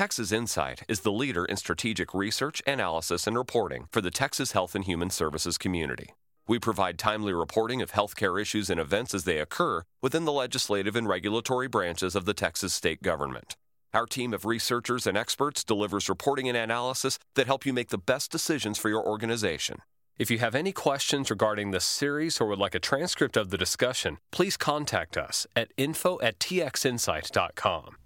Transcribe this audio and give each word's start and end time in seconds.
Texas 0.00 0.32
Insight 0.32 0.82
is 0.88 1.00
the 1.00 1.12
leader 1.12 1.44
in 1.44 1.58
strategic 1.58 2.14
research, 2.14 2.62
analysis, 2.66 3.26
and 3.26 3.36
reporting 3.36 3.86
for 3.92 4.00
the 4.00 4.10
Texas 4.10 4.52
Health 4.52 4.74
and 4.74 4.86
Human 4.86 5.10
Services 5.10 5.58
community. 5.58 6.14
We 6.48 6.58
provide 6.58 6.98
timely 6.98 7.34
reporting 7.34 7.82
of 7.82 7.92
healthcare 7.92 8.40
issues 8.40 8.70
and 8.70 8.80
events 8.80 9.12
as 9.12 9.24
they 9.24 9.36
occur 9.36 9.82
within 10.00 10.24
the 10.24 10.32
legislative 10.32 10.96
and 10.96 11.06
regulatory 11.06 11.68
branches 11.68 12.16
of 12.16 12.24
the 12.24 12.32
Texas 12.32 12.72
state 12.72 13.02
government. 13.02 13.56
Our 13.92 14.06
team 14.06 14.32
of 14.32 14.46
researchers 14.46 15.06
and 15.06 15.18
experts 15.18 15.62
delivers 15.64 16.08
reporting 16.08 16.48
and 16.48 16.56
analysis 16.56 17.18
that 17.34 17.46
help 17.46 17.66
you 17.66 17.74
make 17.74 17.90
the 17.90 17.98
best 17.98 18.32
decisions 18.32 18.78
for 18.78 18.88
your 18.88 19.06
organization. 19.06 19.82
If 20.18 20.30
you 20.30 20.38
have 20.38 20.54
any 20.54 20.72
questions 20.72 21.28
regarding 21.28 21.72
this 21.72 21.84
series 21.84 22.40
or 22.40 22.46
would 22.46 22.58
like 22.58 22.74
a 22.74 22.80
transcript 22.80 23.36
of 23.36 23.50
the 23.50 23.58
discussion, 23.58 24.16
please 24.32 24.56
contact 24.56 25.18
us 25.18 25.46
at 25.54 25.72
info 25.76 26.18
at 26.22 26.38
txinsight.com. 26.38 27.96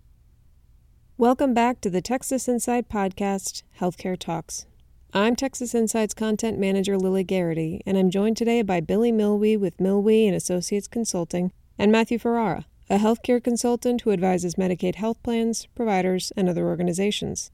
Welcome 1.17 1.55
back 1.55 1.81
to 1.83 1.91
the 1.91 2.01
Texas 2.03 2.49
Insight 2.49 2.89
Podcast, 2.89 3.63
Healthcare 3.81 4.19
Talks. 4.19 4.67
I'm 5.13 5.37
Texas 5.37 5.73
Insight's 5.73 6.13
content 6.13 6.59
manager 6.59 6.99
Lily 6.99 7.23
Garrity, 7.23 7.81
and 7.87 7.97
I'm 7.97 8.11
joined 8.11 8.37
today 8.37 8.63
by 8.63 8.81
Billy 8.81 9.13
Millwee 9.13 9.57
with 9.57 9.77
Millwee 9.77 10.27
and 10.27 10.35
Associates 10.35 10.89
Consulting 10.89 11.53
and 11.79 11.93
Matthew 11.93 12.19
Ferrara, 12.19 12.67
a 12.91 12.99
healthcare 12.99 13.43
consultant 13.43 14.01
who 14.01 14.11
advises 14.11 14.57
Medicaid 14.57 14.97
health 14.97 15.23
plans, 15.23 15.67
providers, 15.77 16.33
and 16.37 16.49
other 16.49 16.67
organizations. 16.67 17.53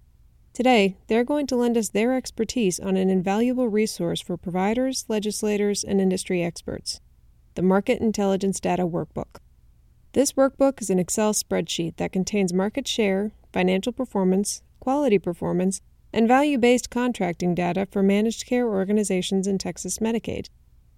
Today, 0.55 0.97
they're 1.09 1.23
going 1.23 1.47
to 1.49 1.57
lend 1.57 1.77
us 1.77 1.91
their 1.91 2.15
expertise 2.15 2.81
on 2.81 2.97
an 2.97 3.11
invaluable 3.11 3.69
resource 3.69 4.23
for 4.23 4.39
providers, 4.39 5.05
legislators, 5.07 5.85
and 5.85 6.01
industry 6.01 6.43
experts 6.43 7.03
the 7.57 7.63
Market 7.63 8.01
Intelligence 8.01 8.59
Data 8.59 8.87
Workbook. 8.87 9.37
This 10.13 10.33
workbook 10.33 10.81
is 10.81 10.89
an 10.89 10.99
Excel 10.99 11.35
spreadsheet 11.35 11.99
that 11.99 12.11
contains 12.11 12.55
market 12.55 12.89
share, 12.89 13.33
financial 13.53 13.93
performance, 13.93 14.63
quality 14.81 15.19
performance, 15.19 15.81
and 16.13 16.27
value 16.27 16.59
based 16.59 16.91
contracting 16.91 17.55
data 17.55 17.87
for 17.91 18.03
managed 18.03 18.47
care 18.47 18.69
organizations 18.69 19.47
in 19.47 19.59
Texas 19.59 19.99
Medicaid. 19.99 20.49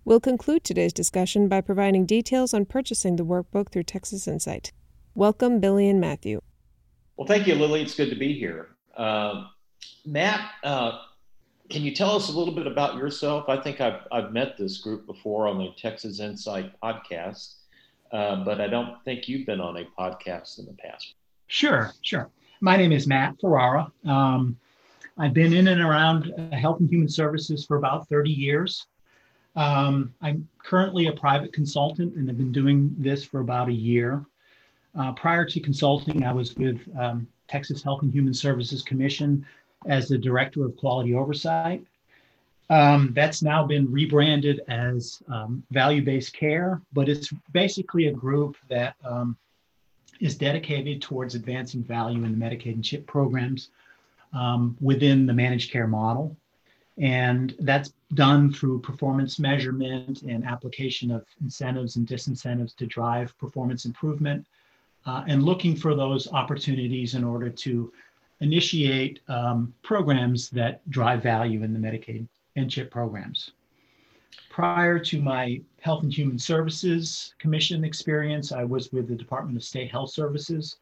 We'll 0.05 0.21
conclude 0.21 0.65
today's 0.65 0.93
discussion 0.93 1.49
by 1.49 1.61
providing 1.61 2.07
details 2.07 2.53
on 2.53 2.67
purchasing 2.67 3.17
the 3.17 3.25
workbook 3.25 3.71
through 3.71 3.85
Texas 3.85 4.27
Insight. 4.27 4.73
Welcome, 5.15 5.61
Billy 5.61 5.89
and 5.89 6.01
Matthew. 6.01 6.41
Well, 7.17 7.29
thank 7.29 7.47
you, 7.47 7.55
Lily. 7.55 7.83
It's 7.83 7.95
good 7.95 8.11
to 8.11 8.17
be 8.17 8.33
here. 8.33 8.71
Uh, 8.97 9.45
Matt, 10.05 10.51
uh, 10.65 10.99
can 11.71 11.83
you 11.83 11.95
tell 11.95 12.17
us 12.17 12.29
a 12.29 12.33
little 12.33 12.55
bit 12.55 12.67
about 12.67 12.97
yourself? 12.97 13.49
I 13.49 13.57
think 13.59 13.81
I've, 13.81 14.01
I've 14.11 14.33
met 14.33 14.57
this 14.59 14.79
group 14.79 15.07
before 15.07 15.47
on 15.47 15.59
the 15.59 15.71
Texas 15.77 16.21
Insight 16.21 16.73
podcast, 16.83 17.55
uh, 18.11 18.45
but 18.45 18.61
I 18.61 18.67
don't 18.67 19.03
think 19.05 19.29
you've 19.29 19.47
been 19.47 19.61
on 19.61 19.77
a 19.77 19.85
podcast 19.99 20.59
in 20.59 20.67
the 20.67 20.73
past. 20.73 21.15
Sure, 21.47 21.93
sure. 22.03 22.29
My 22.65 22.77
name 22.77 22.93
is 22.93 23.09
Matt 23.09 23.41
Ferrara. 23.41 23.91
Um, 24.07 24.57
I've 25.19 25.35
been 25.35 25.53
in 25.53 25.67
and 25.67 25.81
around 25.81 26.33
uh, 26.39 26.55
health 26.55 26.79
and 26.79 26.89
human 26.89 27.09
services 27.09 27.67
for 27.67 27.77
about 27.77 28.09
30 28.09 28.31
years. 28.31 28.87
Um, 29.57 30.15
I'm 30.23 30.49
currently 30.59 31.09
a 31.09 31.13
private 31.13 31.53
consultant 31.53 32.15
and 32.15 32.29
have 32.29 32.39
been 32.39 32.53
doing 32.53 32.95
this 32.97 33.25
for 33.25 33.41
about 33.41 33.69
a 33.69 33.73
year. 33.73 34.25
Uh, 34.97 35.11
prior 35.11 35.45
to 35.45 35.59
consulting, 35.59 36.23
I 36.23 36.33
was 36.33 36.55
with 36.55 36.79
um, 36.97 37.27
Texas 37.49 37.83
Health 37.83 38.03
and 38.03 38.13
Human 38.13 38.33
Services 38.33 38.83
Commission 38.83 39.45
as 39.89 40.07
the 40.07 40.17
Director 40.17 40.65
of 40.65 40.77
Quality 40.77 41.15
Oversight. 41.15 41.85
Um, 42.71 43.11
that's 43.13 43.43
now 43.43 43.67
been 43.67 43.91
rebranded 43.91 44.61
as 44.69 45.21
um, 45.27 45.65
Value 45.73 46.03
Based 46.03 46.33
Care, 46.33 46.81
but 46.93 47.09
it's 47.09 47.33
basically 47.53 48.07
a 48.07 48.13
group 48.13 48.57
that 48.69 48.95
um, 49.05 49.37
is 50.23 50.37
dedicated 50.37 51.03
towards 51.03 51.35
advancing 51.35 51.83
value 51.83 52.23
in 52.25 52.39
the 52.39 52.47
Medicaid 52.47 52.75
and 52.75 52.85
CHIP 52.85 53.09
programs 53.09 53.71
um, 54.33 54.77
within 54.81 55.27
the 55.27 55.35
managed 55.35 55.73
care 55.73 55.89
model. 55.89 56.37
And 56.97 57.57
that's 57.59 57.93
done 58.15 58.53
through 58.53 58.83
performance 58.83 59.41
measurement 59.41 60.23
and 60.23 60.45
application 60.45 61.11
of 61.11 61.27
incentives 61.41 61.97
and 61.97 62.07
disincentives 62.07 62.77
to 62.77 62.87
drive 62.87 63.37
performance 63.37 63.85
improvement, 63.85 64.47
uh, 65.07 65.25
and 65.27 65.43
looking 65.43 65.75
for 65.75 65.97
those 65.97 66.33
opportunities 66.33 67.17
in 67.17 67.25
order 67.25 67.51
to 67.51 67.93
initiate 68.41 69.19
um, 69.27 69.75
programs 69.83 70.51
that 70.51 70.89
drive 70.89 71.21
value 71.21 71.65
in 71.65 71.73
the 71.73 71.81
Medicaid 71.81 72.29
and 72.55 72.71
CHIP 72.71 72.93
programs. 72.93 73.51
Prior 74.51 74.99
to 74.99 75.21
my 75.21 75.61
Health 75.81 76.03
and 76.03 76.13
Human 76.13 76.39
Services 76.39 77.35
Commission 77.39 77.85
experience, 77.85 78.53
I 78.53 78.65
was 78.65 78.93
with 78.93 79.09
the 79.09 79.15
Department 79.15 79.57
of 79.57 79.65
State 79.65 79.91
Health 79.91 80.13
Services 80.13 80.77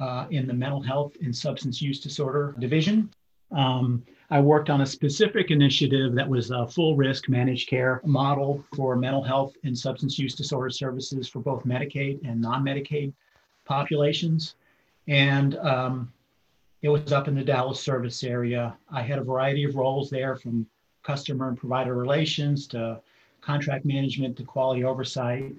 uh, 0.00 0.26
in 0.30 0.46
the 0.46 0.54
Mental 0.54 0.80
Health 0.80 1.16
and 1.22 1.34
Substance 1.34 1.80
Use 1.80 2.00
Disorder 2.00 2.54
Division. 2.58 3.10
Um, 3.52 4.02
I 4.30 4.40
worked 4.40 4.70
on 4.70 4.80
a 4.80 4.86
specific 4.86 5.50
initiative 5.50 6.14
that 6.14 6.28
was 6.28 6.50
a 6.50 6.66
full 6.66 6.96
risk 6.96 7.28
managed 7.28 7.68
care 7.68 8.00
model 8.04 8.64
for 8.74 8.96
mental 8.96 9.22
health 9.22 9.54
and 9.64 9.78
substance 9.78 10.18
use 10.18 10.34
disorder 10.34 10.70
services 10.70 11.28
for 11.28 11.40
both 11.40 11.64
Medicaid 11.64 12.26
and 12.28 12.40
non 12.40 12.64
Medicaid 12.64 13.12
populations. 13.64 14.56
And 15.06 15.56
um, 15.58 16.12
it 16.82 16.88
was 16.88 17.12
up 17.12 17.28
in 17.28 17.34
the 17.34 17.44
Dallas 17.44 17.80
service 17.80 18.24
area. 18.24 18.76
I 18.90 19.02
had 19.02 19.18
a 19.18 19.24
variety 19.24 19.64
of 19.64 19.76
roles 19.76 20.10
there 20.10 20.36
from 20.36 20.66
customer 21.04 21.48
and 21.48 21.56
provider 21.56 21.94
relations 21.94 22.66
to 22.68 23.00
contract 23.40 23.84
management 23.84 24.36
to 24.38 24.42
quality 24.42 24.84
oversight, 24.84 25.54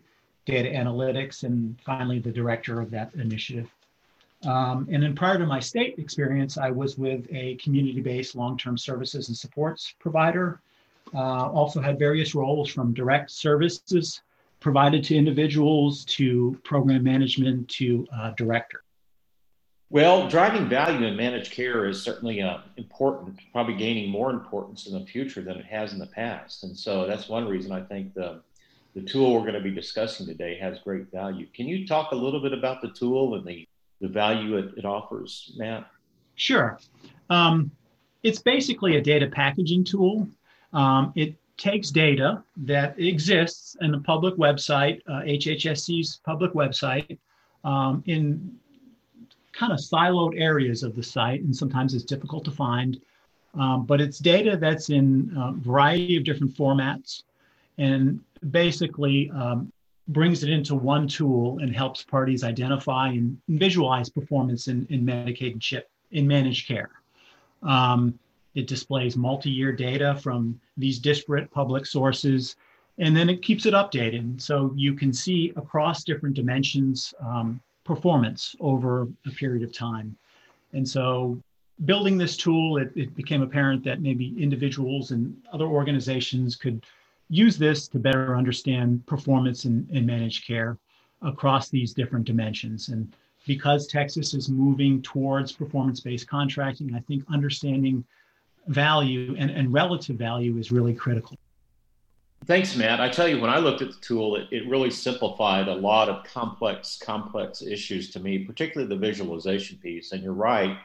data 0.46 0.70
analytics, 0.70 1.44
and 1.44 1.80
finally 1.82 2.20
the 2.20 2.32
director 2.32 2.82
of 2.82 2.92
that 2.92 3.14
initiative. 3.16 3.70
Um, 4.44 4.88
and 4.92 5.02
then 5.02 5.16
prior 5.16 5.38
to 5.38 5.46
my 5.46 5.60
state 5.60 5.98
experience, 5.98 6.58
I 6.58 6.70
was 6.70 6.98
with 6.98 7.26
a 7.32 7.56
community-based 7.56 8.36
long-term 8.36 8.78
services 8.78 9.30
and 9.30 9.38
supports 9.38 9.96
provider. 10.00 10.60
Uh, 11.14 11.50
also 11.50 11.80
had 11.80 11.98
various 11.98 12.36
roles 12.36 12.70
from 12.70 12.94
direct 12.94 13.32
services 13.32 14.22
provided 14.60 15.04
to 15.04 15.16
individuals 15.16 16.04
to 16.06 16.60
program 16.64 17.04
management 17.04 17.70
to 17.70 18.08
uh, 18.16 18.32
director. 18.32 18.82
Well, 19.92 20.28
driving 20.28 20.68
value 20.68 21.06
in 21.06 21.16
managed 21.16 21.52
care 21.52 21.86
is 21.86 22.02
certainly 22.02 22.42
uh, 22.42 22.58
important, 22.78 23.40
probably 23.52 23.76
gaining 23.76 24.10
more 24.10 24.32
importance 24.32 24.88
in 24.88 24.94
the 24.94 25.06
future 25.06 25.42
than 25.42 25.58
it 25.58 25.66
has 25.66 25.94
in 25.94 26.00
the 26.00 26.08
past. 26.08 26.64
And 26.64 26.76
so 26.76 27.06
that's 27.06 27.30
one 27.30 27.48
reason 27.48 27.72
I 27.72 27.82
think 27.82 28.14
the, 28.16 28.42
the 28.96 29.02
tool 29.02 29.34
we're 29.34 29.42
going 29.42 29.54
to 29.54 29.62
be 29.62 29.72
discussing 29.72 30.26
today 30.26 30.58
has 30.60 30.80
great 30.80 31.12
value. 31.12 31.46
Can 31.54 31.68
you 31.68 31.88
talk 31.88 32.12
a 32.12 32.16
little 32.16 32.42
bit 32.42 32.52
about 32.52 32.82
the 32.82 32.90
tool 32.90 33.36
and 33.36 33.46
the 33.46 33.68
the 34.02 34.08
value 34.08 34.58
it, 34.58 34.74
it 34.78 34.86
offers, 34.86 35.54
Matt? 35.58 35.88
Sure. 36.36 36.80
Um, 37.30 37.72
it's 38.24 38.40
basically 38.40 38.98
a 38.98 39.02
data 39.02 39.28
packaging 39.28 39.84
tool. 39.84 40.28
Um, 40.74 41.14
it 41.16 41.36
takes 41.58 41.90
data 41.90 42.44
that 42.58 43.00
exists 43.00 43.78
in 43.82 43.92
the 43.92 44.00
public 44.00 44.36
website, 44.36 45.02
uh, 45.08 45.22
HHSC's 45.22 46.20
public 46.26 46.54
website, 46.54 47.18
um, 47.64 48.04
in 48.06 48.54
kind 49.58 49.72
of 49.72 49.80
siloed 49.80 50.40
areas 50.40 50.84
of 50.84 50.96
the 50.96 51.04
site, 51.04 51.42
and 51.42 51.56
sometimes 51.56 51.94
it's 51.94 52.04
difficult 52.04 52.44
to 52.46 52.52
find. 52.52 53.00
Um, 53.58 53.86
but 53.86 54.02
it's 54.02 54.20
data 54.20 54.58
that's 54.58 54.90
in 54.90 55.32
a 55.38 55.54
variety 55.54 56.18
of 56.18 56.24
different 56.24 56.54
formats, 56.54 57.24
and 57.78 58.20
basically 58.52 59.32
um, 59.32 59.72
brings 60.10 60.44
it 60.44 60.50
into 60.50 60.76
one 60.76 61.08
tool 61.08 61.60
and 61.60 61.76
helps 61.76 62.04
parties 62.04 62.44
identify 62.44 63.10
and 63.10 63.38
visualize 63.48 64.10
performance 64.10 64.68
in, 64.68 64.86
in 64.90 65.06
Medicaid 65.06 65.54
and 65.54 65.62
CHIP 65.62 65.90
in 66.12 66.28
managed 66.28 66.68
care. 66.68 66.92
Um, 67.64 68.20
it 68.54 68.68
displays 68.68 69.18
multi-year 69.18 69.72
data 69.72 70.16
from 70.22 70.60
these 70.78 71.00
disparate 71.00 71.50
public 71.52 71.86
sources, 71.86 72.56
and 72.98 73.16
then 73.16 73.30
it 73.30 73.42
keeps 73.42 73.66
it 73.66 73.74
updated. 73.74 74.42
So 74.42 74.74
you 74.76 74.94
can 74.94 75.12
see 75.12 75.52
across 75.56 76.04
different 76.04 76.36
dimensions 76.36 77.14
um, 77.20 77.60
performance 77.86 78.56
over 78.60 79.08
a 79.26 79.32
period 79.32 79.64
of 79.64 79.72
time. 79.72 80.18
And 80.74 80.88
so 80.88 81.42
building 81.86 82.18
this 82.18 82.36
tool, 82.36 82.78
it, 82.78 82.92
it 82.96 83.16
became 83.16 83.42
apparent 83.42 83.84
that 83.86 84.02
maybe 84.02 84.36
individuals 84.42 85.12
and 85.12 85.36
other 85.54 85.66
organizations 85.66 86.56
could 86.56 86.86
use 87.30 87.58
this 87.58 87.88
to 87.90 88.00
better 88.00 88.36
understand 88.36 89.06
performance 89.06 89.66
in, 89.66 89.88
in 89.92 90.06
managed 90.06 90.46
care 90.46 90.78
across 91.22 91.70
these 91.70 91.94
different 91.94 92.26
dimensions. 92.26 92.90
And 92.90 93.14
because 93.48 93.88
Texas 93.88 94.34
is 94.34 94.50
moving 94.50 95.02
towards 95.02 95.52
performance 95.52 96.00
based 96.00 96.28
contracting, 96.28 96.94
I 96.96 97.00
think 97.00 97.24
understanding 97.32 98.04
value 98.68 99.36
and, 99.38 99.52
and 99.52 99.72
relative 99.72 100.18
value 100.18 100.58
is 100.58 100.72
really 100.72 100.94
critical. 100.94 101.38
Thanks, 102.46 102.76
Matt. 102.76 103.02
I 103.02 103.10
tell 103.10 103.28
you, 103.28 103.40
when 103.40 103.50
I 103.50 103.58
looked 103.58 103.82
at 103.82 103.92
the 103.92 104.00
tool, 104.02 104.36
it, 104.36 104.48
it 104.52 104.68
really 104.68 104.92
simplified 104.92 105.68
a 105.68 105.74
lot 105.74 106.10
of 106.10 106.24
complex, 106.26 107.00
complex 107.02 107.64
issues 107.64 108.12
to 108.12 108.20
me, 108.20 108.40
particularly 108.40 108.88
the 108.88 109.00
visualization 109.00 109.78
piece. 109.78 110.12
And 110.12 110.22
you're 110.22 110.34
right, 110.34 110.78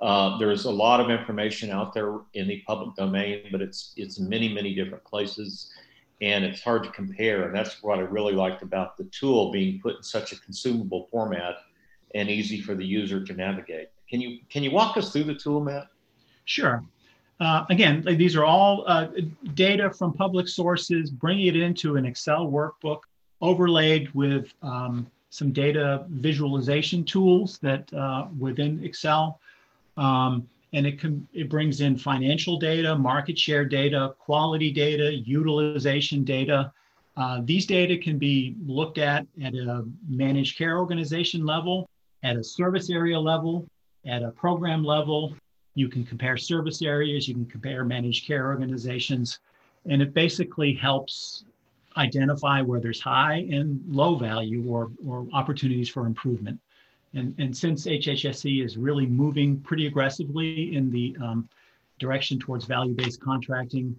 uh, 0.00 0.36
there's 0.38 0.66
a 0.66 0.70
lot 0.70 1.00
of 1.00 1.10
information 1.10 1.70
out 1.70 1.94
there 1.94 2.18
in 2.34 2.46
the 2.46 2.62
public 2.66 2.94
domain, 2.94 3.44
but 3.50 3.62
it's 3.62 3.94
it's 3.96 4.20
many 4.20 4.52
many 4.52 4.74
different 4.74 5.02
places, 5.04 5.72
and 6.20 6.44
it's 6.44 6.62
hard 6.62 6.84
to 6.84 6.90
compare. 6.90 7.46
And 7.46 7.54
that's 7.54 7.82
what 7.82 7.98
I 7.98 8.02
really 8.02 8.34
liked 8.34 8.62
about 8.62 8.96
the 8.96 9.04
tool 9.04 9.50
being 9.50 9.80
put 9.80 9.96
in 9.96 10.02
such 10.02 10.32
a 10.32 10.40
consumable 10.40 11.08
format 11.10 11.56
and 12.14 12.28
easy 12.28 12.60
for 12.60 12.74
the 12.74 12.84
user 12.84 13.24
to 13.24 13.32
navigate. 13.32 13.88
Can 14.10 14.20
you 14.20 14.40
can 14.50 14.62
you 14.62 14.70
walk 14.70 14.96
us 14.96 15.12
through 15.12 15.24
the 15.24 15.34
tool, 15.34 15.60
Matt? 15.60 15.86
Sure. 16.44 16.84
Uh, 17.40 17.64
again, 17.70 18.02
these 18.16 18.34
are 18.34 18.44
all 18.44 18.84
uh, 18.86 19.08
data 19.54 19.90
from 19.90 20.12
public 20.12 20.48
sources, 20.48 21.10
bringing 21.10 21.46
it 21.46 21.56
into 21.56 21.96
an 21.96 22.04
Excel 22.04 22.46
workbook, 22.48 23.00
overlaid 23.40 24.12
with 24.12 24.52
um, 24.62 25.06
some 25.30 25.52
data 25.52 26.04
visualization 26.08 27.04
tools 27.04 27.58
that 27.58 27.92
uh, 27.92 28.26
within 28.38 28.82
Excel. 28.84 29.40
Um, 29.96 30.48
and 30.72 30.86
it 30.86 31.00
can 31.00 31.26
it 31.32 31.48
brings 31.48 31.80
in 31.80 31.96
financial 31.96 32.58
data, 32.58 32.94
market 32.94 33.38
share 33.38 33.64
data, 33.64 34.14
quality 34.18 34.70
data, 34.70 35.14
utilization 35.14 36.24
data. 36.24 36.72
Uh, 37.16 37.40
these 37.44 37.66
data 37.66 37.96
can 37.96 38.18
be 38.18 38.54
looked 38.66 38.98
at 38.98 39.26
at 39.42 39.54
a 39.54 39.84
managed 40.08 40.58
care 40.58 40.78
organization 40.78 41.46
level, 41.46 41.88
at 42.22 42.36
a 42.36 42.44
service 42.44 42.90
area 42.90 43.18
level, 43.18 43.66
at 44.06 44.22
a 44.22 44.30
program 44.30 44.84
level. 44.84 45.34
You 45.78 45.88
can 45.88 46.04
compare 46.04 46.36
service 46.36 46.82
areas, 46.82 47.28
you 47.28 47.34
can 47.34 47.46
compare 47.46 47.84
managed 47.84 48.26
care 48.26 48.46
organizations, 48.46 49.38
and 49.88 50.02
it 50.02 50.12
basically 50.12 50.72
helps 50.74 51.44
identify 51.96 52.60
where 52.62 52.80
there's 52.80 53.00
high 53.00 53.46
and 53.56 53.80
low 53.88 54.16
value 54.16 54.64
or, 54.68 54.90
or 55.06 55.26
opportunities 55.32 55.88
for 55.88 56.04
improvement. 56.06 56.58
And, 57.14 57.32
and 57.38 57.56
since 57.56 57.86
HHSC 57.86 58.64
is 58.64 58.76
really 58.76 59.06
moving 59.06 59.60
pretty 59.60 59.86
aggressively 59.86 60.74
in 60.74 60.90
the 60.90 61.16
um, 61.22 61.48
direction 62.00 62.40
towards 62.40 62.64
value-based 62.64 63.20
contracting, 63.20 63.94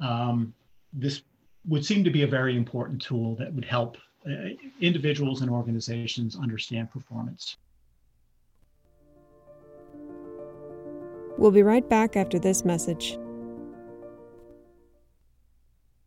um, 0.00 0.52
this 0.92 1.22
would 1.68 1.84
seem 1.84 2.02
to 2.02 2.10
be 2.10 2.22
a 2.22 2.26
very 2.26 2.56
important 2.56 3.00
tool 3.00 3.36
that 3.36 3.52
would 3.54 3.64
help 3.64 3.96
uh, 4.26 4.48
individuals 4.80 5.40
and 5.40 5.50
organizations 5.50 6.36
understand 6.36 6.90
performance. 6.90 7.58
We'll 11.42 11.50
be 11.50 11.64
right 11.64 11.88
back 11.88 12.16
after 12.16 12.38
this 12.38 12.64
message. 12.64 13.18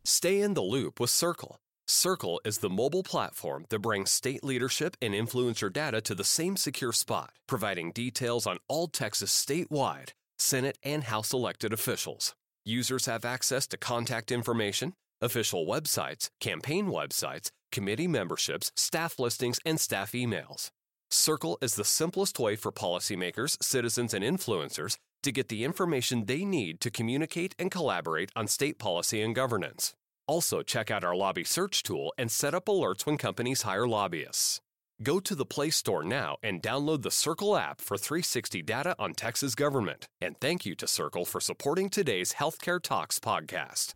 Stay 0.05 0.39
in 0.39 0.53
the 0.53 0.61
loop 0.61 0.97
with 0.97 1.09
Circle. 1.09 1.57
Circle 1.87 2.39
is 2.45 2.59
the 2.59 2.69
mobile 2.69 3.03
platform 3.03 3.65
that 3.67 3.79
brings 3.79 4.11
state 4.11 4.45
leadership 4.45 4.95
and 5.01 5.13
influencer 5.13 5.71
data 5.71 5.99
to 5.99 6.15
the 6.15 6.23
same 6.23 6.55
secure 6.55 6.93
spot, 6.93 7.31
providing 7.47 7.91
details 7.91 8.47
on 8.47 8.59
all 8.69 8.87
Texas 8.87 9.29
statewide, 9.33 10.11
Senate, 10.39 10.77
and 10.83 11.03
House 11.03 11.33
elected 11.33 11.73
officials. 11.73 12.33
Users 12.63 13.05
have 13.05 13.25
access 13.25 13.67
to 13.67 13.77
contact 13.77 14.31
information, 14.31 14.93
official 15.21 15.65
websites, 15.65 16.29
campaign 16.39 16.87
websites, 16.87 17.49
committee 17.73 18.07
memberships, 18.07 18.71
staff 18.77 19.19
listings, 19.19 19.59
and 19.65 19.81
staff 19.81 20.13
emails. 20.13 20.69
Circle 21.11 21.57
is 21.61 21.75
the 21.75 21.83
simplest 21.83 22.39
way 22.39 22.55
for 22.55 22.71
policymakers, 22.71 23.61
citizens, 23.61 24.13
and 24.13 24.23
influencers 24.23 24.95
to 25.23 25.31
get 25.31 25.49
the 25.49 25.63
information 25.63 26.25
they 26.25 26.45
need 26.45 26.79
to 26.81 26.91
communicate 26.91 27.55
and 27.57 27.71
collaborate 27.71 28.31
on 28.35 28.47
state 28.47 28.79
policy 28.79 29.21
and 29.21 29.35
governance. 29.35 29.93
Also, 30.27 30.61
check 30.61 30.89
out 30.89 31.03
our 31.03 31.15
lobby 31.15 31.43
search 31.43 31.83
tool 31.83 32.13
and 32.17 32.31
set 32.31 32.53
up 32.53 32.65
alerts 32.65 33.05
when 33.05 33.17
companies 33.17 33.61
hire 33.61 33.87
lobbyists. 33.87 34.61
Go 35.03 35.19
to 35.19 35.35
the 35.35 35.45
Play 35.45 35.71
Store 35.71 36.03
now 36.03 36.37
and 36.41 36.61
download 36.61 37.01
the 37.01 37.11
Circle 37.11 37.57
app 37.57 37.81
for 37.81 37.97
360 37.97 38.61
data 38.61 38.95
on 38.97 39.13
Texas 39.13 39.53
government. 39.53 40.07
And 40.21 40.39
thank 40.39 40.65
you 40.65 40.73
to 40.75 40.87
Circle 40.87 41.25
for 41.25 41.41
supporting 41.41 41.89
today's 41.89 42.33
Healthcare 42.33 42.81
Talks 42.81 43.19
podcast. 43.19 43.93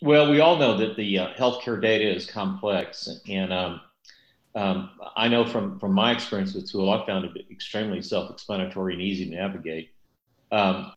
Well, 0.00 0.30
we 0.30 0.40
all 0.40 0.56
know 0.56 0.76
that 0.78 0.96
the 0.96 1.18
uh, 1.18 1.34
healthcare 1.34 1.80
data 1.80 2.12
is 2.12 2.26
complex, 2.26 3.08
and 3.28 3.52
um, 3.52 3.80
um, 4.54 4.90
I 5.16 5.28
know 5.28 5.46
from 5.46 5.78
from 5.78 5.92
my 5.92 6.12
experience 6.12 6.54
with 6.54 6.70
Tool, 6.70 6.90
I 6.90 7.06
found 7.06 7.24
it 7.24 7.46
extremely 7.50 8.02
self-explanatory 8.02 8.94
and 8.94 9.02
easy 9.02 9.24
to 9.26 9.34
navigate. 9.34 9.92
Um, 10.50 10.92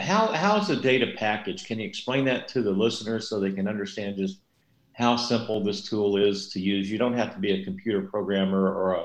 how 0.00 0.28
how 0.28 0.56
is 0.58 0.68
the 0.68 0.76
data 0.76 1.12
package? 1.16 1.66
Can 1.66 1.78
you 1.78 1.86
explain 1.86 2.24
that 2.24 2.48
to 2.48 2.62
the 2.62 2.70
listeners 2.70 3.28
so 3.28 3.38
they 3.38 3.52
can 3.52 3.68
understand 3.68 4.16
just 4.16 4.40
how 4.94 5.16
simple 5.16 5.62
this 5.62 5.86
tool 5.86 6.16
is 6.16 6.48
to 6.50 6.60
use? 6.60 6.90
You 6.90 6.96
don't 6.96 7.12
have 7.12 7.34
to 7.34 7.38
be 7.38 7.52
a 7.52 7.64
computer 7.64 8.02
programmer 8.02 8.72
or 8.72 8.94
a 8.94 9.04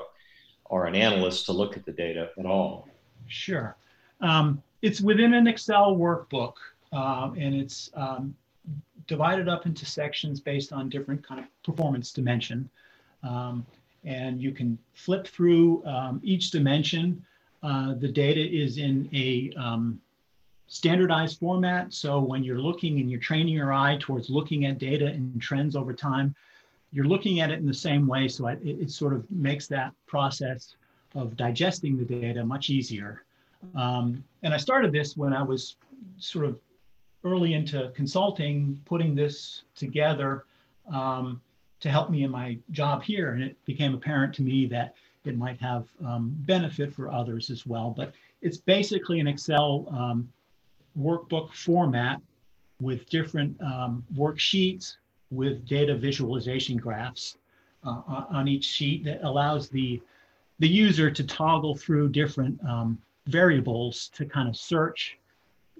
or 0.64 0.86
an 0.86 0.94
analyst 0.94 1.44
to 1.46 1.52
look 1.52 1.76
at 1.76 1.84
the 1.84 1.92
data 1.92 2.30
at 2.38 2.46
all. 2.46 2.88
Sure, 3.26 3.76
um, 4.22 4.62
it's 4.80 5.02
within 5.02 5.34
an 5.34 5.46
Excel 5.46 5.94
workbook, 5.96 6.54
uh, 6.94 7.30
and 7.36 7.54
it's 7.54 7.90
um, 7.92 8.34
divided 9.06 9.50
up 9.50 9.66
into 9.66 9.84
sections 9.84 10.40
based 10.40 10.72
on 10.72 10.88
different 10.88 11.26
kind 11.26 11.40
of 11.40 11.46
performance 11.62 12.10
dimension. 12.10 12.70
Um, 13.22 13.66
and 14.04 14.40
you 14.40 14.52
can 14.52 14.78
flip 14.94 15.26
through 15.26 15.84
um, 15.86 16.20
each 16.22 16.50
dimension. 16.50 17.24
Uh, 17.62 17.94
the 17.94 18.08
data 18.08 18.40
is 18.40 18.78
in 18.78 19.08
a 19.12 19.52
um, 19.56 20.00
standardized 20.66 21.38
format. 21.38 21.92
So 21.92 22.18
when 22.20 22.42
you're 22.42 22.58
looking 22.58 22.98
and 23.00 23.10
you're 23.10 23.20
training 23.20 23.54
your 23.54 23.72
eye 23.72 23.98
towards 24.00 24.30
looking 24.30 24.64
at 24.64 24.78
data 24.78 25.06
and 25.06 25.40
trends 25.40 25.76
over 25.76 25.92
time, 25.92 26.34
you're 26.92 27.04
looking 27.04 27.40
at 27.40 27.50
it 27.50 27.58
in 27.58 27.66
the 27.66 27.74
same 27.74 28.06
way. 28.06 28.28
So 28.28 28.48
it, 28.48 28.58
it 28.62 28.90
sort 28.90 29.12
of 29.12 29.30
makes 29.30 29.66
that 29.68 29.92
process 30.06 30.74
of 31.14 31.36
digesting 31.36 31.96
the 31.96 32.04
data 32.04 32.44
much 32.44 32.70
easier. 32.70 33.24
Um, 33.74 34.24
and 34.42 34.52
I 34.52 34.56
started 34.56 34.92
this 34.92 35.16
when 35.16 35.32
I 35.32 35.42
was 35.42 35.76
sort 36.18 36.46
of 36.46 36.58
early 37.24 37.54
into 37.54 37.90
consulting, 37.94 38.80
putting 38.84 39.14
this 39.14 39.62
together. 39.76 40.44
Um, 40.92 41.40
to 41.82 41.90
help 41.90 42.10
me 42.10 42.22
in 42.22 42.30
my 42.30 42.56
job 42.70 43.02
here. 43.02 43.32
And 43.32 43.42
it 43.42 43.62
became 43.64 43.92
apparent 43.94 44.32
to 44.36 44.42
me 44.42 44.66
that 44.66 44.94
it 45.24 45.36
might 45.36 45.60
have 45.60 45.86
um, 46.04 46.32
benefit 46.46 46.94
for 46.94 47.10
others 47.10 47.50
as 47.50 47.66
well. 47.66 47.92
But 47.96 48.14
it's 48.40 48.56
basically 48.56 49.20
an 49.20 49.26
Excel 49.26 49.86
um, 49.90 50.28
workbook 50.98 51.52
format 51.52 52.20
with 52.80 53.08
different 53.08 53.60
um, 53.60 54.04
worksheets 54.14 54.96
with 55.30 55.66
data 55.66 55.96
visualization 55.96 56.76
graphs 56.76 57.36
uh, 57.84 58.24
on 58.30 58.46
each 58.48 58.64
sheet 58.64 59.04
that 59.04 59.22
allows 59.22 59.68
the, 59.68 60.00
the 60.60 60.68
user 60.68 61.10
to 61.10 61.24
toggle 61.24 61.74
through 61.74 62.08
different 62.08 62.58
um, 62.64 62.98
variables 63.26 64.08
to 64.14 64.24
kind 64.24 64.48
of 64.48 64.56
search 64.56 65.18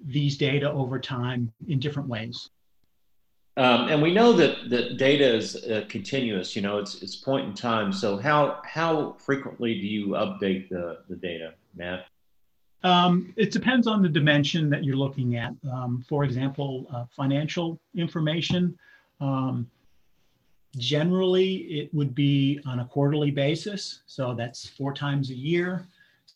these 0.05 0.37
data 0.37 0.69
over 0.69 0.99
time 0.99 1.51
in 1.67 1.79
different 1.79 2.09
ways. 2.09 2.49
Um, 3.55 3.89
and 3.89 4.01
we 4.01 4.11
know 4.11 4.33
that 4.33 4.69
that 4.69 4.97
data 4.97 5.35
is 5.35 5.55
uh, 5.55 5.85
continuous. 5.87 6.55
You 6.55 6.63
know, 6.63 6.79
it's 6.79 7.01
it's 7.03 7.15
point 7.15 7.47
in 7.47 7.53
time. 7.53 7.93
So 7.93 8.17
how 8.17 8.61
how 8.65 9.15
frequently 9.19 9.79
do 9.79 9.85
you 9.85 10.07
update 10.09 10.69
the 10.69 10.99
the 11.07 11.15
data, 11.15 11.53
Matt? 11.75 12.07
Um, 12.83 13.33
it 13.37 13.51
depends 13.51 13.87
on 13.87 14.01
the 14.01 14.09
dimension 14.09 14.69
that 14.71 14.83
you're 14.83 14.97
looking 14.97 15.37
at. 15.37 15.53
Um, 15.71 16.03
for 16.07 16.23
example, 16.23 16.87
uh, 16.93 17.05
financial 17.15 17.79
information. 17.95 18.77
Um, 19.21 19.69
generally, 20.77 21.55
it 21.79 21.93
would 21.93 22.13
be 22.13 22.59
on 22.65 22.79
a 22.79 22.85
quarterly 22.85 23.31
basis. 23.31 24.01
So 24.05 24.33
that's 24.33 24.67
four 24.67 24.93
times 24.93 25.29
a 25.29 25.35
year. 25.35 25.87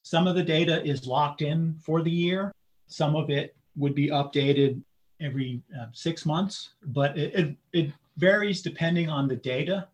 Some 0.03 0.27
of 0.27 0.35
the 0.35 0.43
data 0.43 0.85
is 0.85 1.05
locked 1.05 1.41
in 1.41 1.75
for 1.81 2.01
the 2.01 2.11
year. 2.11 2.53
Some 2.87 3.15
of 3.15 3.29
it 3.29 3.55
would 3.75 3.93
be 3.93 4.07
updated 4.07 4.81
every 5.21 5.61
uh, 5.79 5.87
six 5.93 6.25
months, 6.25 6.69
but 6.87 7.17
it, 7.17 7.33
it, 7.35 7.55
it, 7.73 7.93
varies 8.17 8.63
depending 8.63 9.09
on 9.09 9.27
the 9.27 9.35
data. 9.35 9.87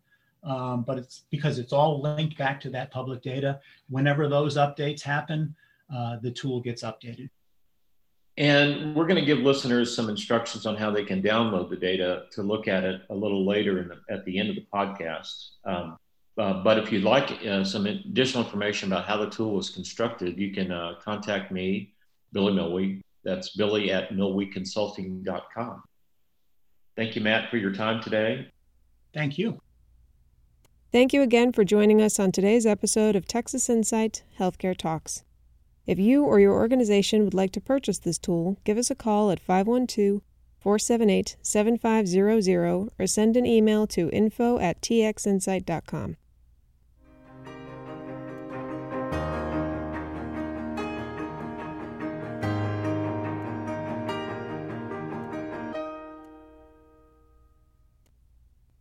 Um, 0.44 0.82
but 0.82 0.96
it's 0.96 1.24
because 1.30 1.58
it's 1.58 1.74
all 1.74 2.00
linked 2.00 2.38
back 2.38 2.58
to 2.60 2.70
that 2.70 2.90
public 2.90 3.20
data. 3.20 3.60
Whenever 3.90 4.28
those 4.28 4.56
updates 4.56 5.02
happen, 5.02 5.54
uh, 5.94 6.16
the 6.22 6.30
tool 6.30 6.60
gets 6.60 6.82
updated. 6.82 7.28
And 8.36 8.96
we're 8.96 9.06
going 9.06 9.20
to 9.20 9.24
give 9.24 9.38
listeners 9.38 9.94
some 9.94 10.08
instructions 10.08 10.66
on 10.66 10.74
how 10.74 10.90
they 10.90 11.04
can 11.04 11.22
download 11.22 11.70
the 11.70 11.76
data 11.76 12.24
to 12.32 12.42
look 12.42 12.66
at 12.66 12.82
it 12.82 13.02
a 13.10 13.14
little 13.14 13.46
later 13.46 13.84
the, 13.84 14.14
at 14.14 14.24
the 14.24 14.38
end 14.38 14.50
of 14.50 14.56
the 14.56 14.66
podcast. 14.72 15.50
Um, 15.64 15.98
uh, 16.36 16.62
but 16.64 16.78
if 16.78 16.90
you'd 16.90 17.04
like 17.04 17.30
uh, 17.46 17.62
some 17.62 17.86
additional 17.86 18.42
information 18.42 18.90
about 18.90 19.04
how 19.04 19.18
the 19.18 19.30
tool 19.30 19.54
was 19.54 19.70
constructed, 19.70 20.36
you 20.36 20.52
can 20.52 20.72
uh, 20.72 20.94
contact 21.00 21.52
me, 21.52 21.92
Billy 22.32 22.52
Millwee, 22.52 23.02
that's 23.24 23.50
billy 23.50 23.90
at 23.90 24.10
milweeconsulting.com. 24.10 25.82
Thank 26.96 27.16
you, 27.16 27.22
Matt, 27.22 27.50
for 27.50 27.56
your 27.56 27.72
time 27.72 28.02
today. 28.02 28.48
Thank 29.12 29.38
you. 29.38 29.60
Thank 30.92 31.12
you 31.12 31.22
again 31.22 31.52
for 31.52 31.64
joining 31.64 32.00
us 32.00 32.20
on 32.20 32.30
today's 32.30 32.66
episode 32.66 33.16
of 33.16 33.26
Texas 33.26 33.68
Insight 33.68 34.22
Healthcare 34.38 34.76
Talks. 34.76 35.24
If 35.86 35.98
you 35.98 36.24
or 36.24 36.38
your 36.38 36.52
organization 36.52 37.24
would 37.24 37.34
like 37.34 37.50
to 37.52 37.60
purchase 37.60 37.98
this 37.98 38.18
tool, 38.18 38.58
give 38.64 38.78
us 38.78 38.90
a 38.90 38.94
call 38.94 39.30
at 39.30 39.40
512 39.40 40.22
478 40.60 41.36
7500 41.42 42.88
or 42.98 43.06
send 43.06 43.36
an 43.36 43.44
email 43.44 43.86
to 43.88 44.08
info 44.10 44.58
at 44.58 44.80
txinsight.com. 44.80 46.16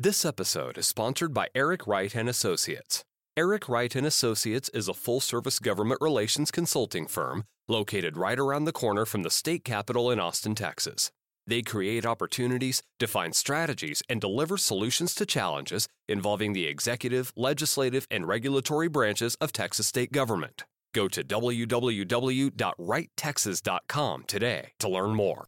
This 0.04 0.26
episode 0.26 0.78
is 0.78 0.86
sponsored 0.86 1.34
by 1.34 1.48
Eric 1.56 1.88
Wright 1.88 2.14
and 2.14 2.28
Associates. 2.28 3.06
Eric 3.38 3.70
Wright 3.70 3.96
and 3.96 4.06
Associates 4.06 4.68
is 4.74 4.90
a 4.90 4.94
full-service 4.94 5.60
government 5.60 6.02
relations 6.02 6.52
consulting 6.52 7.08
firm 7.08 7.46
located 7.70 8.18
right 8.18 8.38
around 8.38 8.66
the 8.66 8.74
corner 8.74 9.06
from 9.06 9.24
the 9.24 9.30
state 9.30 9.64
capitol 9.64 10.12
in 10.12 10.20
Austin, 10.20 10.56
Texas. 10.56 11.10
They 11.48 11.62
create 11.62 12.06
opportunities, 12.06 12.84
define 13.00 13.32
strategies, 13.32 14.04
and 14.10 14.20
deliver 14.20 14.58
solutions 14.58 15.16
to 15.16 15.26
challenges 15.26 15.88
involving 16.10 16.52
the 16.52 16.66
executive, 16.66 17.32
legislative, 17.38 18.06
and 18.12 18.28
regulatory 18.28 18.90
branches 18.90 19.38
of 19.40 19.54
Texas 19.54 19.88
state 19.88 20.12
government. 20.12 20.66
Go 20.94 21.08
to 21.08 21.24
www.wrighttexas.com 21.24 24.24
today 24.28 24.74
to 24.80 24.90
learn 24.90 25.16
more. 25.16 25.42